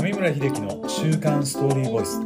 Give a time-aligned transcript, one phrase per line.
[0.00, 2.20] 上村秀樹の週刊ストーリーボイス。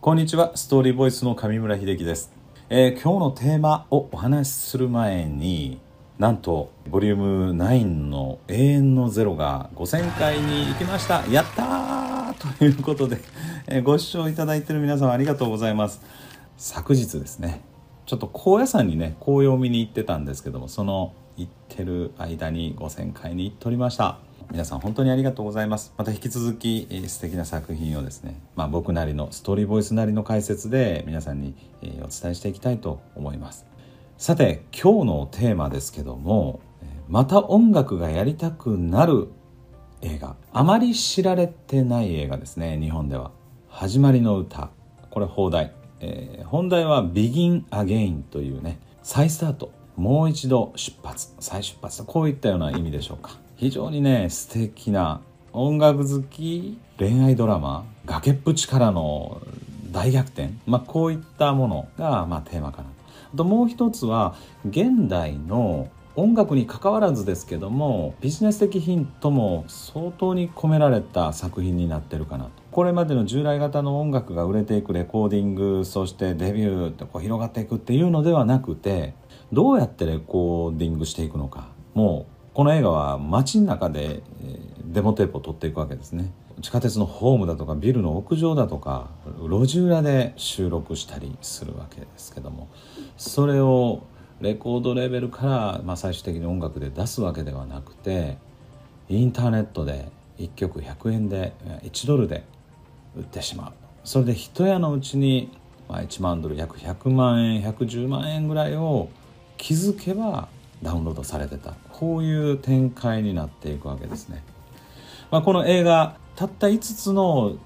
[0.00, 0.56] こんにちは。
[0.56, 2.32] ストーリーボイスの上村秀樹です、
[2.70, 5.78] えー今日のテーマをお話しする前に
[6.18, 11.26] なんとボリューム9の「永遠のゼロ」が5000回に行きました。
[11.26, 12.58] やったー！
[12.58, 13.18] ということで、
[13.66, 16.00] えーご視聴いただいている皆様ありがとうございます。
[16.56, 17.60] 昨日ですね
[18.06, 24.16] ちょっと高野山にね紅葉を見に行ってたんですけどもその行ってる間に5000回に行っておりました。
[24.50, 25.94] 皆さん本当にありがとうございます。
[25.96, 33.64] また引き続きえー素敵な作品をですね、まあ、僕なりのストーリーボイスなりの解説で皆さんにえーお伝えしていきたいと思います。
[34.18, 36.60] さて今日のテーマですけども
[37.08, 39.28] また音楽がやりたくなる
[40.02, 40.34] 映画。
[40.52, 43.30] あまり知られてない映画ですね日本では
[43.70, 44.70] 「始まりの歌」
[45.10, 49.70] これ放題、えー本題は「Begin Again」というね再スタート。
[49.96, 51.34] もう一度出発。
[51.40, 53.38] 再出発こういったような意味でしょうか。
[53.60, 55.20] 非常にね素敵な
[55.52, 59.42] 音楽好き恋愛ドラマ崖っぷちからの
[59.92, 62.88] 大逆転、まあ、こういったものが、まあ、テーマかな。
[63.34, 64.34] あともう一つは
[64.66, 72.50] 現代の音楽に関わらずですけどもビジネス的ヒントも相当に込められた作品になってるかなと。
[72.70, 79.12] これまでの従来型の音楽が売れていくレコーディングそしてデビューってこう広がっていくっていうのではなくて
[79.52, 81.68] どうやってレコーディングしていくのか。
[81.92, 84.22] もうこの映画は街の中で
[84.84, 86.30] デモテープを撮っていくわけですね。
[86.60, 89.08] 地下鉄のホームだとかビルの屋上だとか
[89.38, 92.68] 路地裏で収録したりするわけですけども
[93.16, 94.02] それを
[94.42, 98.36] レコードレベルから、まあ、最終的に音楽で出すわけではなくて
[99.08, 102.44] インターネットで1曲100円で1ドルで
[103.16, 103.72] 売ってしまう。
[104.04, 105.50] それで一夜のうちに、
[105.88, 109.08] まあ、1万ドル約100万円110万円ぐらいを
[109.56, 110.50] 気づけば
[110.82, 111.74] ダウンロードされてた。
[111.90, 114.42] こういう展開になっていくわけですね、
[115.30, 117.56] まあ、この映画たった5つの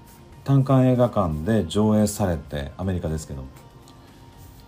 [0.43, 3.45] 単館映画館で上映されてアメリカですけど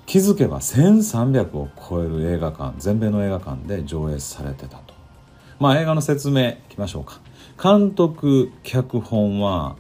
[0.06, 4.94] 気づけば1300を超える映画館全米の映画館で上映されてたと。
[5.60, 7.20] まあ映画の説明いきましょうか。
[7.62, 9.76] 監督脚本は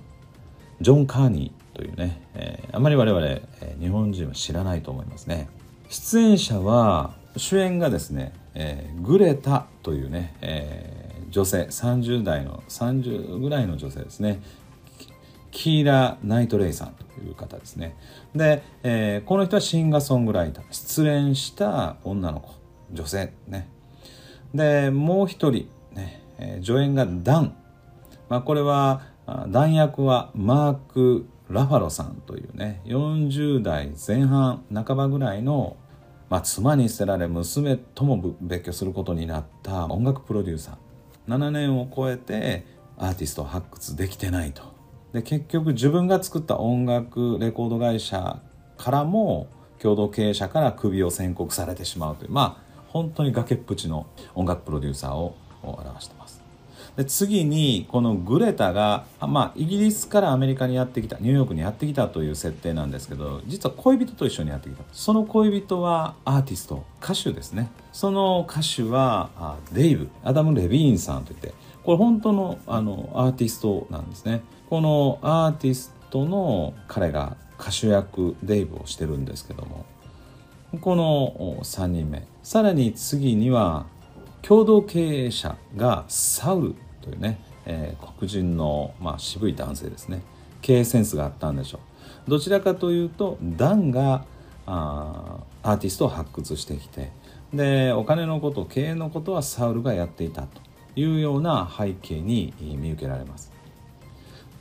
[0.81, 5.47] ジョン・カーニーというね、えーあまり我々、えー日本人は知らないと思いますね。
[5.89, 14.41] 出演者は主演がですね、えーグレタというね、えー女性30代の30ぐらいの女性ですね。
[15.51, 17.95] キーラ・ナイトレイさんという方ですね。
[18.33, 20.65] で、えーこの人はシンガーソングライター。
[20.71, 22.51] 失恋した女の子。
[22.91, 23.69] 女性ね。
[24.53, 27.55] でもう一人、ねえー助演がダン、
[28.29, 35.75] まあ、これはあダン役はマーク・ラファロさんというね40代前半半ばぐらいの、
[36.29, 40.75] まあ、妻に捨てられ娘とも別居することになった音楽プロデューサー。
[41.27, 42.65] 7年を超えて
[42.97, 44.63] アーティストを発掘できてないと。
[45.13, 48.41] で結局自分が作った音楽レコード会社
[48.77, 49.47] からも
[49.79, 56.36] 共同経営者からクビを宣告されてしまうというまあ本当に崖っぷちの音楽プロデューサーを表してます。
[56.97, 64.83] で次にこのグレタが、まあ、イギリスからアメリカにやってきたニューヨークにやってきたという設定なんですけど実は恋人と一緒にやってきた。
[64.91, 67.69] その恋人はアーティスト歌手ですね。
[67.93, 69.29] その歌手は
[69.73, 71.53] デイブアダム・レビーンさんといって
[71.83, 74.41] これ本当のあのアーティストなんですね。
[74.67, 79.85] このアーティストの彼が歌手役デイブをしてるんですけども
[80.81, 82.25] この3人目。
[82.41, 83.85] さらに次には
[84.41, 86.75] 共同経営者がサウル
[87.07, 90.21] というね、えー黒人の、まあ、渋い男性ですね。
[90.61, 91.79] 経営センスがあったんでしょ
[92.27, 92.29] う。
[92.29, 94.25] どちらかというとダンが
[94.65, 97.11] あーアーティストを発掘してきて
[97.53, 100.61] でお金のこと経営のことはサウルがやっていたと
[100.95, 103.51] いうような背景に見受けられます。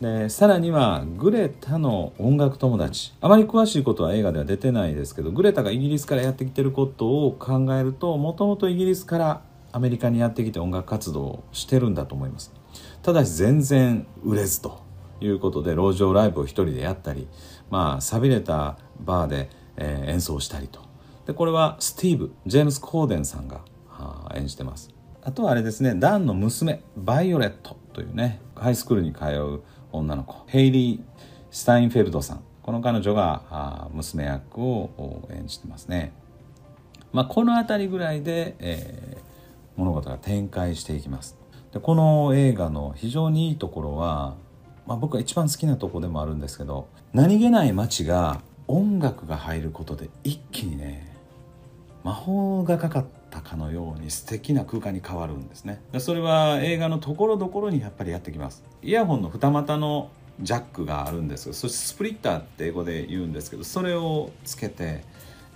[0.00, 3.14] でさらにはグレタの音楽友達。
[3.22, 9.42] あまり詳しいことは映画では出てないですけどグレタがイギリスからやってきてることを考えるともともとイギリスから
[9.76, 12.50] アメリカにやってきて音楽活動をしてるんだと思います。
[13.02, 14.82] ただし全然売れずと
[15.20, 17.28] いうことで路上ライブを一人でやったり
[17.68, 20.80] まあ寂れたバーで、えー演奏したりと。
[21.26, 23.60] でこれはスティーブジェームス・コーデンさんが
[24.34, 24.88] 演じてます。
[25.22, 29.62] あとはあれですねダンの娘バイオレットというねハイスクールに通う
[29.92, 30.42] 女の子。
[30.46, 31.00] ヘイリー・
[31.50, 32.40] スタインフェルドさん。
[32.62, 36.14] この彼女が娘役を演じてますね。
[37.12, 39.16] まあ、この辺りぐらいで、え
[39.76, 41.38] 物事が展開していきます。
[41.72, 44.36] でこの映画の非常にいいところは、
[44.86, 51.14] まあ、僕が一番好きなところでもあるんですけど何気ない街が音楽が入ることで一気にね
[52.02, 55.80] 魔法がかかっったかのように素敵な空間に変わるんですね。
[55.92, 58.64] でそれは映画のところどころにやっぱりやってきます。
[58.82, 65.02] イヤホンの二股のジャックがあるんですそしてスプリッターって英語で言うんですけどそれをつけて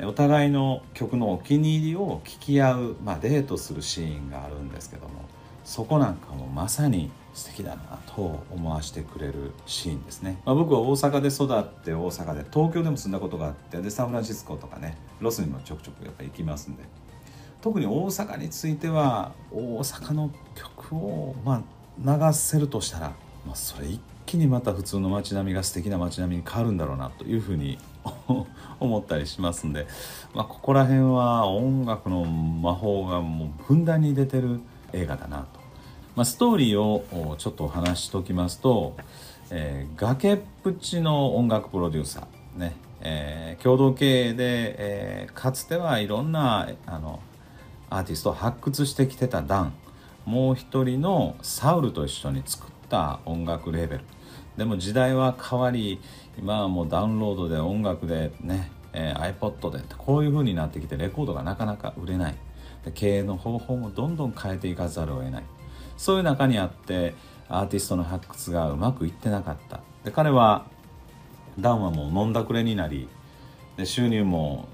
[0.05, 5.25] お互いの曲のお気に入りを聴き合う、まあ、デートするシーンがあるんですけども
[5.65, 16.85] そこなんかもまさに素敵だなと思わせてくれるシーンですね、まあ、僕は大阪で育って大阪で東京でも住んだことがあってでサンフランシスコとかねロスにもちょくちょくやっぱ行きますんで。
[17.61, 23.09] 特に大阪については大阪の曲をまあ流せるとしたら、
[23.47, 27.79] まあ、それ一気にまた普通の街並みが素敵な街並みに変わるんだろうなというふうに
[28.81, 29.87] 思ったりしますんで、
[30.35, 34.61] まあ、ここら辺は音楽の魔法がもうふんだんに出てる
[34.93, 35.61] 映画だなと。
[36.17, 38.97] まあ、ストーリーをちょっとお話しておきますと、
[39.51, 44.37] えー、崖っぷちの音楽プロデューサーね、えー、共同経営で、
[44.79, 47.21] えー、かつてはいろんなあの
[47.89, 49.73] アーティストを発掘してきてたダン
[50.25, 54.05] もう一人のサウルと一緒に作った音楽レーベル
[54.61, 55.99] でも時代は変わり
[56.39, 62.35] 今はもうダウンロードで音楽でね、えー、iPod でこういう風になってきてレコードがなかなか売れない。
[62.85, 65.45] で経営の方法もどんどん変えていかざるを得ない。
[65.97, 67.15] そういう中にあって
[67.49, 69.81] アーティストの発掘がうまくいってなかった。
[70.05, 70.67] で彼は
[71.59, 73.09] ダンはもう飲んだくれになり
[73.79, 74.69] で収入も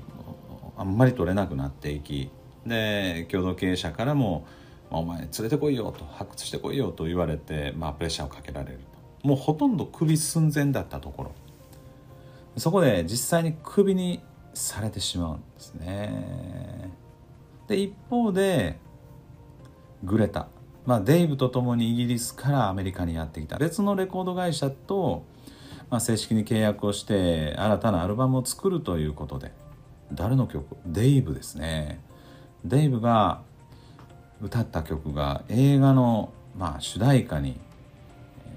[0.76, 2.28] あんまり取れなくなっていき
[2.66, 4.48] で共同経営者からも
[4.90, 8.80] 「お前連れてこいよ」と発掘してこいよと言われて、まあ、プレッシャーをかけられる。
[9.26, 11.32] もうほとんど首寸前だったところ。
[12.56, 14.23] そこで実際にクビに
[14.55, 16.90] されてしまうんですね。
[17.67, 18.78] で一方で
[20.05, 20.46] グレタ、
[20.87, 23.58] まあ、デイブと共にイギリスからアメリカにやってきた。
[23.58, 25.25] 別のレコード会社と、
[25.90, 29.52] まあ、正式に契約をして新たなアルバムを作るということで。
[30.12, 30.76] 誰の曲？
[30.87, 32.00] デイブですね。
[32.64, 33.43] デイブが
[34.40, 37.58] 歌った曲が映画の、まあ、主題歌に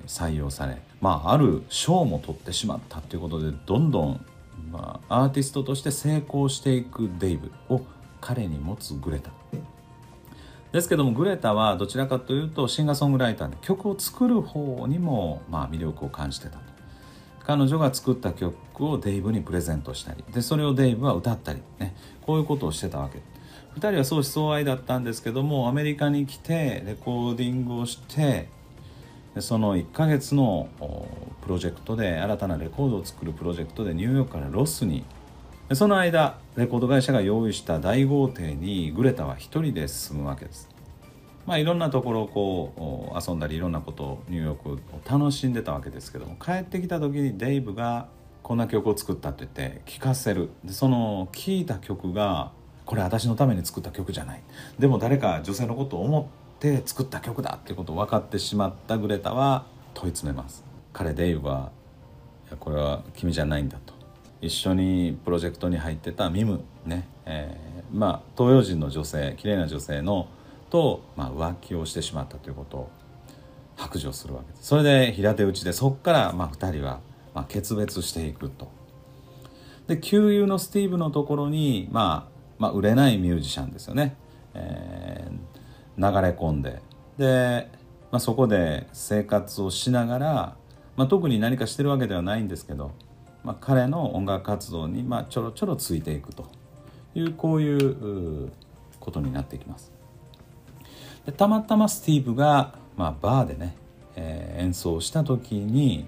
[0.09, 4.25] 採用され、まあ、ある賞も取ってしまったということでどんどん、
[4.71, 7.81] まあ、アーティストとして成功していくデイブを
[8.19, 9.31] 彼に持つグレタ。
[10.71, 16.59] ですけどもグレタはどちらかというとシンガーソングライターで曲を作る方にもまあ魅力を感じてたと。
[17.44, 23.19] 彼女が作った曲をデイブにプレゼントしたりでそれをデイブは歌ったりねこういうことをしてたわけ。
[23.75, 28.50] 2人は相思相愛だったんですけどもアメリカに来てレコーディングをして
[29.41, 30.69] その1ヶ月の
[31.41, 35.03] プロジェクトで新たなレコードを作るプロジェクトでニューヨークからロスに。
[35.74, 40.68] その間レコード会社が用意した大豪邸にグレタは一人で住むわけです。
[41.45, 48.07] まあいろんなところをこう遊んだりいろんなことをニューヨークを楽しんでたわけですけども帰ってきた時にデイブが
[48.41, 50.50] こんな曲を作ったって言って聴かせる。
[50.63, 52.51] でその聴いた曲が
[52.86, 54.41] これ私のために作った曲じゃない。
[54.80, 60.65] でも誰か女性のことを思って作った曲だってことを分かってしまったグレタは問い詰めます。
[60.91, 61.71] 彼デイブは
[62.47, 63.94] いやこれは君じゃないんだと。
[64.41, 70.27] 一緒にプロジェクトに入ってたミムね、えー、まあ東洋人の女性綺麗な女性の
[70.69, 72.89] と、まあ、浮気をしてしまったということを
[73.77, 74.67] 白状するわけです。
[74.67, 77.00] それで平手打ちでそこからまあ2人は
[77.33, 78.67] まあ決別していくと。
[79.88, 84.15] で旧友のスティーブのところに、まあ、まあ売れないミュージシャンですよね、
[84.53, 85.49] えー、
[86.00, 86.81] 流れ込んで。
[87.18, 87.69] で、
[88.12, 90.56] まあ、そこで生活をしながら、
[90.96, 92.91] まあ、特に何かしてるわけではないんですけど、
[93.44, 96.48] まあ、彼の音楽活動にまあちょろちょろついていくと。
[97.15, 98.51] いうこういう
[99.00, 99.91] ことになっていきます。
[101.25, 103.75] でたまたまスティーブが、まあ、バーでね、
[104.15, 106.08] えー、演奏した時に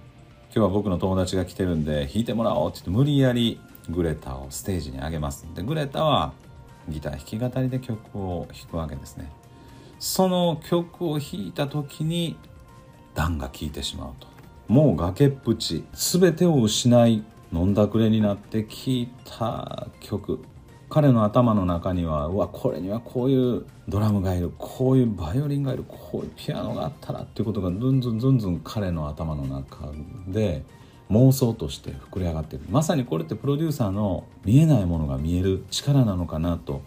[0.53, 5.47] 今日は僕の友達が来てるんで弾いてもらおうって言って無理やりグレタをステージに上げます。
[5.55, 6.33] でグレタは
[6.89, 9.31] ギター弾き語りで曲を弾くわけですね。
[10.01, 12.35] その曲を弾いた時に
[13.13, 14.27] ダンが聴いてしまうと。
[14.67, 15.83] もう崖っぷち。
[15.93, 20.43] 全てを失い飲んだくれになって聴いた曲。
[20.89, 24.51] 彼の頭の中にはうわこれにはこういうドラムがいる。
[24.57, 25.83] こういうバイオリンがいる。
[25.87, 29.91] こういうピアノがあったらっていうことがずんずんずんずん彼の頭の中
[30.27, 30.65] で
[31.11, 32.65] 妄想として膨れ上がっている。
[32.71, 36.81] まさにこれってプロデューサーの見えないものが見える力なのかなと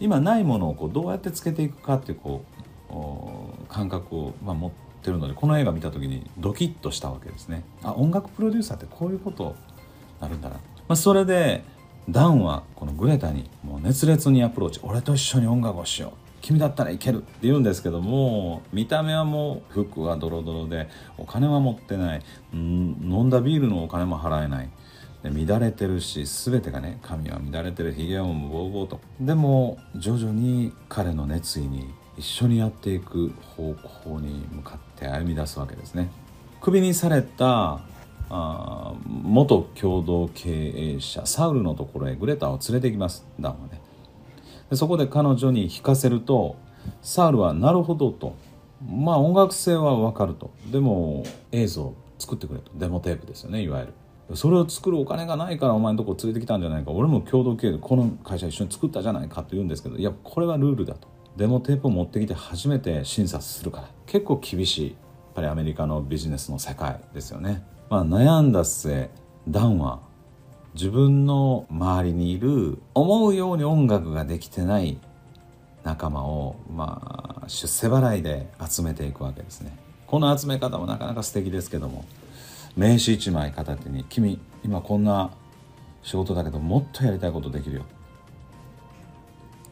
[0.00, 2.44] 今ないものをこうどうやってつけていくかっていうこ
[2.90, 4.70] う感覚を、まあ、持っ
[5.02, 7.62] てるのでこの映画見た時にドキッとしたわけですね。
[7.82, 9.54] あ音楽プロデューサーってこういうこと
[10.20, 11.62] なるんだな、まあ、それで
[12.08, 14.80] ダンはこのグレタにもう熱烈にアプローチ。
[14.82, 16.12] 俺と一緒に音楽をしよう。
[16.40, 20.88] 君だったらいけるって言うんですけども見た目はもう服はドロドロで
[21.18, 22.22] お金は持ってない、
[22.54, 24.70] うん、飲んだビールのお金も払えない。
[25.22, 27.92] で乱れてるし全てがね髪は乱れてる。
[27.92, 29.00] ひげもボーボーと。
[29.20, 33.74] でも徐々に彼の熱意に一緒にやっていく方
[34.04, 36.10] 向に向かって歩み出すわけですね。
[36.60, 37.80] クビにされた
[38.30, 43.26] あ元共同経営者サウルのところへグレタを連れて行きます。
[43.38, 43.80] ダンはね。
[44.70, 46.56] でそこで彼女に弾かせると
[47.02, 48.36] サウルはなるほどと。
[48.88, 50.50] まあ音楽性はわかると。
[50.70, 52.70] でも映像作ってくれと。
[52.74, 53.94] デモテープですよねいわゆる。
[54.34, 56.90] それを作るお金がないからお前のとこ連れてきたんじゃないか。
[56.90, 61.08] 俺も共同経営でこの会社一緒に作ったじゃないかと言うんですけどいやこれはルールだと。
[61.36, 63.90] デモテープを持ってきて初めて審査するから。
[64.06, 64.86] 結構厳しい。
[64.88, 64.96] やっ
[65.34, 69.08] ぱりアメリカのビジネスの世界ですよね、まあ、悩んだ末
[69.48, 70.00] ダンは
[70.74, 74.98] 自分の周りにいる思うように音楽ができてない
[75.84, 79.76] 仲間をまあ出世払いで集めていくわけですね。
[80.08, 82.04] この集め方もなかなか素敵ですけども。
[82.76, 85.30] 名刺1枚片手に「君今こんな
[86.02, 87.84] 仕事だけどもっとやりたいことできるよ」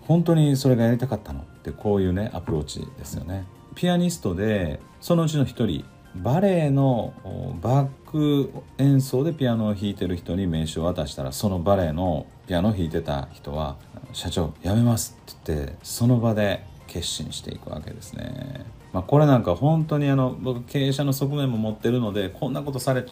[0.02, 1.40] 本当にそれがやりたかったの？
[1.40, 3.44] ってこういうねアプローチですよね。
[3.74, 5.84] ピアニストでそのうちの一人
[6.16, 7.12] バレエの
[7.60, 13.76] バック演奏でピアノを弾いてる人に名刺を渡したらそのバレエのピアノを弾いてた人は
[14.14, 18.64] 「社長辞めます」って言ってその場で決心していくわけですね。
[18.92, 23.04] まあ、これなんか本当にあの僕経営者の側面も持ってるのでこんなことされ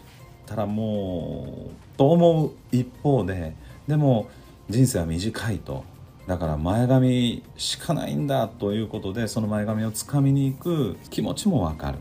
[0.45, 3.53] たらもうと思う一方で
[3.87, 4.29] でも
[4.69, 5.83] 人生は短いと。
[6.27, 10.97] だから前髪しかないんだということでその前髪をつかみに行く。
[11.09, 11.99] 気持ちもわかる。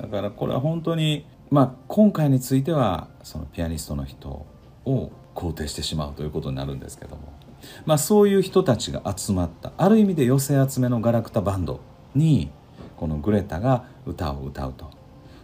[0.00, 4.46] だからこれは本当にまあ今回についてはそのピアニストの人
[4.84, 7.32] を肯定してしまうということになるんですけども。
[7.86, 9.70] まあそういう人たちが集まった。
[9.76, 11.78] ある意味で寄せ集めのガラクタバンド
[12.16, 12.50] に
[13.00, 14.88] このグレタが歌を歌うと。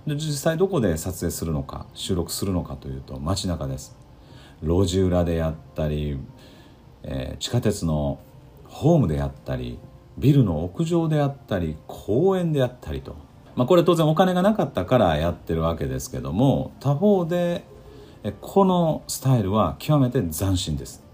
[0.07, 3.97] で実際どこで撮影するのか収録するのかというと街中です。
[4.63, 6.19] 路地裏でやったり
[7.07, 8.19] えー、地下鉄の
[8.65, 9.79] ホームであったり
[10.19, 13.17] ビルの屋上であったり公園であったりと、
[13.55, 17.65] まあ、これ当然お金がなかったからやってるわけですけども他方で
[18.41, 21.05] このスタイルは極めて斬新です、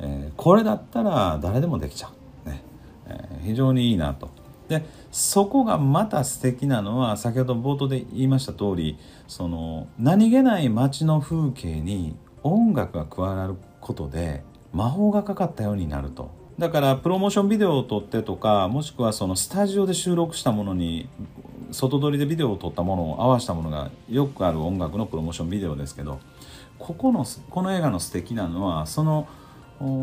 [0.00, 2.10] えー、これだったら誰でもできちゃ
[2.44, 2.62] う、ね。
[3.06, 4.28] えー、非常にいいなと。
[4.68, 14.42] でそこがまた素敵なのは先ほど冒頭で言いました通りその何気ない街の風景に音楽が加わることで
[14.72, 16.30] 魔法がかかったようになると。
[16.58, 21.06] だからプロモーションビデオを撮ってとかもしくはそのスタジオで収録したものに
[21.70, 26.18] 外撮りでビデオを撮ったものを合わせたものがよくある音楽のプロモーションビデオですけど
[26.78, 29.28] ここのこの映画の素敵なのはその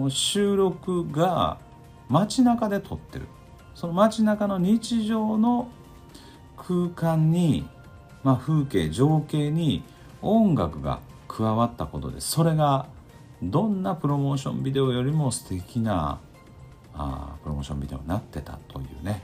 [0.09, 1.57] 収録が
[2.07, 3.25] 街中で撮ってる。
[3.75, 5.69] その街中の日常の
[6.57, 7.67] 空間に、
[8.23, 9.83] まあ、風景情景に
[10.21, 12.87] 音楽が加わったことでそれが
[13.41, 16.19] どんなプロモーションビデオよりも素敵な
[16.93, 19.23] あプロモーションビデオになってたというね、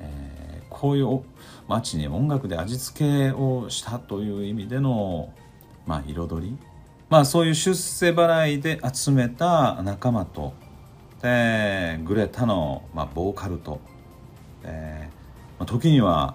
[0.00, 1.22] えー、こういう
[1.68, 5.32] 街に音楽で味付けをしたという意味での、
[5.86, 6.56] まあ、彩り。
[7.08, 10.54] まあそういう出世払いで集めた仲間と
[11.20, 13.80] でグレタの、まあ、ボーカルと
[14.62, 15.08] で、
[15.58, 16.34] ま、時には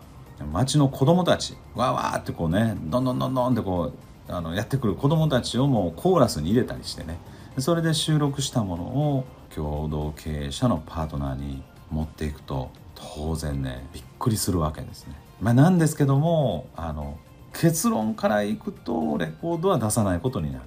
[0.52, 3.94] 町の子供たちわーわーってこうねどんどんどんどんってこ
[4.30, 7.18] うあのやってくる子どもたちをもうコーラスに入れたりしてね。
[7.58, 15.16] それで収録したものを共同経営者のパートナーに持っていくと当然ねびっくりするわけですね。
[15.40, 17.18] まあ、なんですけどもあの
[17.54, 20.66] 結論からいくとレコードは出さないことになる。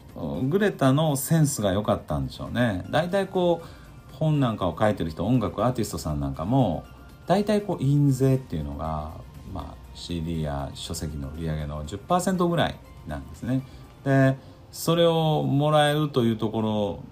[0.49, 2.85] グレタのセンスが良かったんでしょうね。
[2.91, 6.85] 大体こう本なんかを書いてる人音楽アーティストさんなんかも
[7.29, 9.13] 大体こう印税っていうのが、
[9.53, 13.63] まあ、CD や書籍の売り上げの10%ぐらいなんですね。
[14.03, 14.37] で
[14.73, 17.03] それをもらえるというところ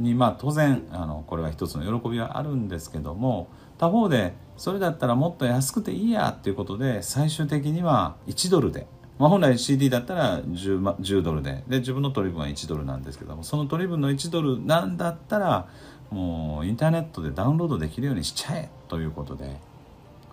[0.00, 8.86] にまあ当然あのこれは一つの喜びはあるんですけども他方でそれだったらもっと安くていいやっていうことで最終的には1ドルで、
[9.18, 15.68] まあ、本来 CD だったら 10, 10ドルでで自分の取り分は1ドルなんですけどもその取り分の1ドルなんだったら
[16.14, 19.56] もうインターネットでダウンロードできるようにしちゃえということで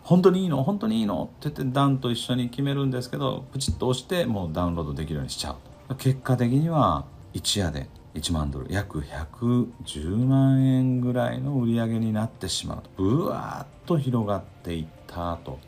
[0.03, 0.63] 本当にいいの？
[0.63, 1.23] 本当にいいの？
[1.23, 5.55] って言ってダンと一緒に決めるんですけどプチッと押してもうダウンロードできるようにしちゃ
[5.89, 5.95] う。
[5.95, 12.89] 結果的には一夜で1万ドル約110万円ぐらいの売り上げになってしまうと。
[12.97, 15.59] ブワーッと広がっていったと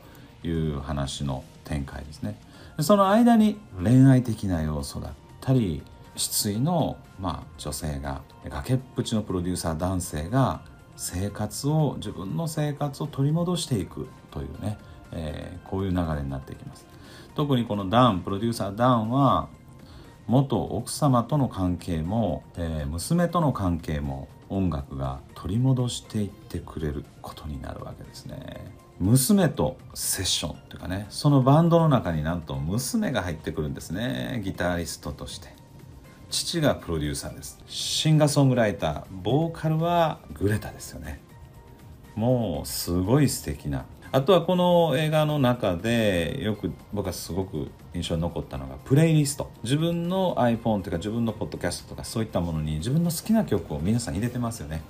[0.44, 2.40] いう話の展開ですね。
[2.82, 5.84] その間に恋愛的な要素だったり
[6.16, 10.62] 失意の、まあ、女性が崖っぷちのプロデューサー男性が
[10.96, 14.78] 生活を自分の生活を取り戻していくというね、
[15.12, 16.86] えー、こういう流れになっていきます。
[17.36, 19.48] 特にこのダンプロデューサーダンは
[20.28, 28.84] 元奥様との関係も、えー、娘との関係も音楽が取り戻していってくれることになるわけですね。
[29.00, 34.42] 娘とセッションというかねそのバンドの中になんと娘が入ってくるんですね。
[34.44, 35.63] ギタリストとして。
[36.34, 37.60] 父がプロデューサーです。
[37.68, 41.22] シンガーソングライターボーカルはグレタですよね。
[42.16, 43.86] もうすごい素敵な。
[44.12, 49.52] あとはこの映画の中でよく僕はすごく印象に残ったのがプレイリスト。
[49.62, 54.82] 自分の iPhone というか自分のポッドキャストとかそういったものに自分の好きな曲を皆さん入れてますよね。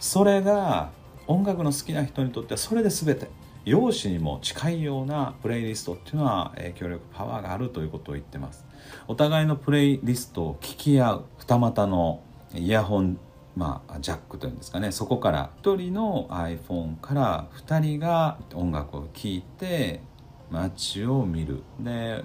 [0.00, 0.90] それが
[1.26, 3.28] 音楽の好きな人にとってはそれで全て
[3.66, 8.65] 容姿にも近いようなプレイリストっていうのは影響力パワーがあるということを言ってます。
[9.08, 12.22] お互いのプレイリストを聞き合う二股の
[12.54, 13.18] イヤホン
[13.56, 14.92] まあ、ジャックというんですかね。
[14.92, 20.02] そこから1人の iPhone から2人が音楽を聴いて
[20.50, 21.62] 街を見る。
[21.80, 22.22] で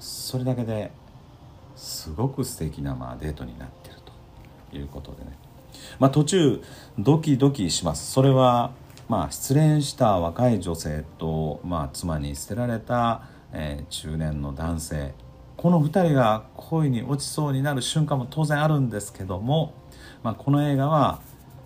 [0.00, 0.90] それだけで
[1.76, 3.96] すごく素敵なまあデートになってる
[4.70, 5.38] ということでね、
[6.00, 6.60] まあ、途中
[6.98, 8.10] ドキドキします。
[8.10, 8.72] それは
[9.08, 13.22] まあ失恋した若い女性と、まあ、妻に捨てられた、
[13.52, 15.14] えー、中年の男性。
[15.64, 19.72] この2人が恋に落ちそうになる瞬間も当然あるんですけども
[20.22, 21.20] まあ、この映画は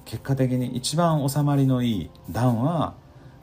[0.05, 2.95] 結果的に一番収まりのいいダンは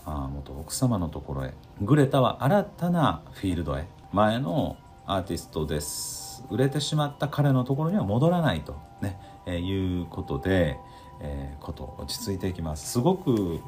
[0.06, 1.54] あ元奥様のところへ。
[1.82, 3.86] グレタは新たなフィールドへ。
[4.14, 6.44] 前のアーティストです。
[6.50, 8.76] 売れてしまった彼のところには戻らないと。
[9.02, 10.78] ね、えー、いうことで、
[11.22, 12.92] えー、こと落ち着いていきます。
[12.92, 13.60] すごく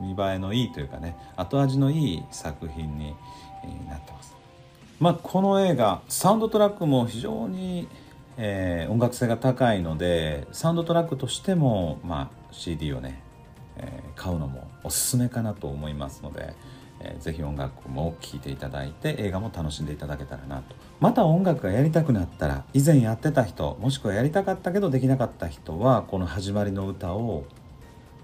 [0.00, 3.14] 見栄えのいいというかね後味のいい作品に
[3.88, 4.37] なってます。
[5.00, 7.88] まあこの映画サウンドトラックも非常に
[8.40, 13.20] えー、音楽性が高いのでサウンドトラックとしても、まあ、CD をね、
[13.76, 16.54] えー、買うのもおすすめかなと思いますので、
[17.00, 20.76] えー、ぜひ音楽も聴いていただいて映画も楽しんでいただけたらなと。
[21.00, 27.44] また音楽がやりたくなったら以前やってた人もしくはやりたかったけどできなかった人はこの始まりの歌を、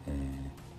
[0.06, 0.14] えー、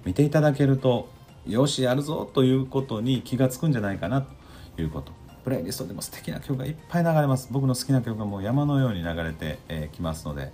[0.05, 1.09] 見ていただけると
[1.45, 5.24] よしやるぞということに気が付くんじゃないかなということ。
[5.45, 7.49] プレイリストでも素敵な曲がいっぱい流れます。
[7.51, 10.51] 僕の好きな曲がもう山のように流れてき、えー、ますので、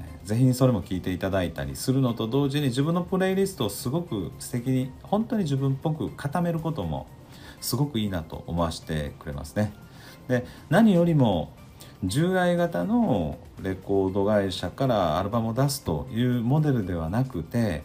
[0.00, 7.06] えー、ぜひそれも聴いていただいたりするのと同時に自分のプレイリストをすごく素敵に本当に自分っぽく固めることも
[7.60, 9.74] すごくいいなと思わせてくれますね。
[10.26, 11.52] で何よりも
[12.02, 17.82] 従来型のレコード会社からアルバムを出すというモデルではなくて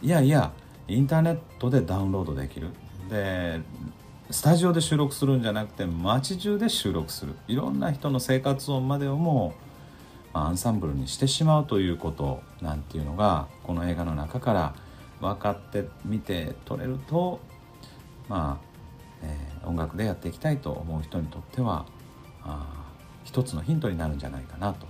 [0.00, 0.52] いやいや
[0.86, 2.68] インターネットでダウンロードできる。
[3.10, 3.60] で
[4.30, 14.74] スタジオで収録するんじゃなくて街中で収録するいろんな人の生活音までをもう、まあ、アンサンブルにしてしまうということなんていうのがこの映画の中から
[15.20, 17.38] 分かってみて取れると
[18.28, 18.66] まあ、
[19.22, 21.86] えー、音楽でやっていきたいと思う人にとっては
[22.42, 24.86] あ一つのヒントになるんじゃないかなと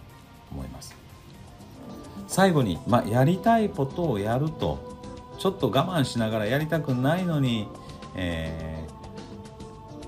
[0.50, 0.94] 思います。
[2.28, 4.98] 最後に、まあ、やりたいことをやると
[5.38, 7.68] ちょっと我慢しながらやりたくないのに、
[8.14, 8.75] えー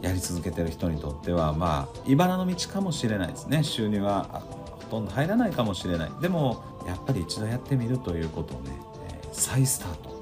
[0.03, 3.65] やり続けてる人にとってはまあ茨の道かもしれないですね。
[3.65, 6.13] 収入はほとんど入らないかもしれない。
[6.21, 8.71] でもやっぱり一度やってみるということをね、
[9.25, 10.19] え、再スタート。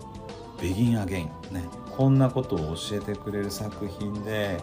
[0.60, 1.64] ビギンアゲインね。
[1.96, 4.60] こんなことを教えてくれる作品で、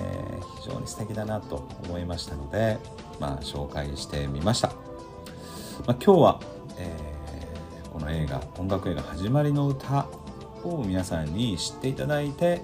[0.00, 2.78] えー、非常に素敵だなと思いましたので
[3.20, 6.40] まあ紹介してみました、まあ、今日は、
[6.76, 10.08] えー、この映画音楽映画「始まりの歌」
[10.64, 12.62] を皆さんに知っていただいて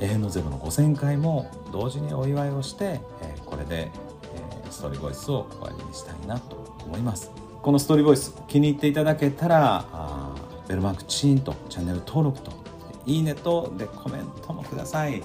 [0.00, 3.90] 永遠のゼロの5000回も同時にお祝いをして、えこれで、
[4.34, 7.30] えストーリーボイスを終わりにしたいなと思います。
[7.62, 10.34] このストーリーボイス気に入っていただけたらあ
[10.68, 12.52] ベルマークチーンとチャンネル登録と
[13.04, 15.22] いいねとでコメントもください。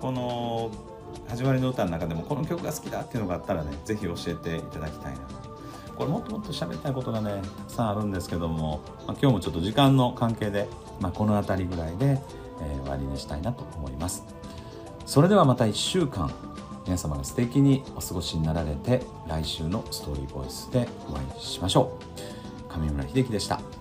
[0.00, 0.70] この
[1.28, 5.20] 始まりの歌の中でもこの曲が好きだっていうのがあったらね是非教えていただきたいな
[5.94, 10.66] これもっともっと喋りたいことがねたくさんあるんですけども、まあ、今日もちょっと時間の関係で、
[10.98, 12.20] まあ、この辺りぐらいで
[12.62, 14.24] えー、終わりにしたいなと思います。
[15.06, 16.32] それではまた1週間
[16.84, 21.96] 皆様が素敵にお過ごしになられて来週のストーリーボイスでお会いしましょ
[22.68, 22.72] う。
[22.72, 23.79] 上村秀樹でした。